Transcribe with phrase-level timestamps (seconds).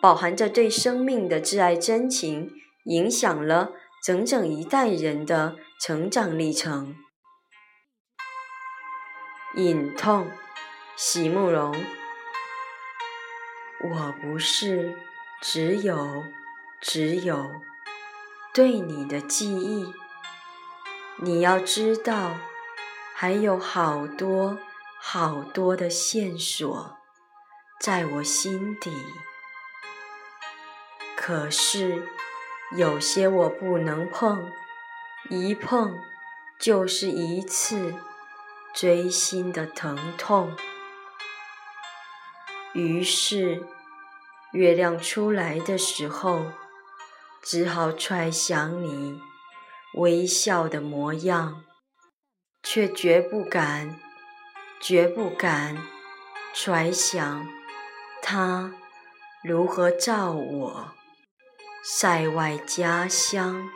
[0.00, 2.52] 饱含着对生命的挚爱真情，
[2.84, 3.72] 影响了
[4.04, 6.96] 整整一代人的成长历程。
[9.54, 10.30] 隐痛，
[10.96, 11.74] 席慕容。
[13.90, 14.96] 我不是
[15.40, 16.24] 只有
[16.80, 17.50] 只有
[18.54, 19.92] 对你的记忆，
[21.16, 22.36] 你要知道，
[23.14, 24.58] 还有好多
[25.00, 26.96] 好多的线索
[27.80, 28.92] 在我心底。
[31.28, 32.08] 可是，
[32.74, 34.50] 有些我不能碰，
[35.28, 35.94] 一碰
[36.58, 37.94] 就是一次
[38.74, 40.56] 锥心的疼痛。
[42.72, 43.62] 于是，
[44.52, 46.46] 月亮出来的时候，
[47.42, 49.20] 只好揣想你
[49.96, 51.62] 微笑的模样，
[52.62, 54.00] 却绝不敢，
[54.80, 55.76] 绝不敢
[56.54, 57.46] 揣想
[58.22, 58.72] 他
[59.44, 60.94] 如何照我。
[61.82, 63.68] 塞外家乡。